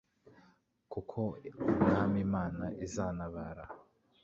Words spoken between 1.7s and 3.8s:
Umwami Imana izantabara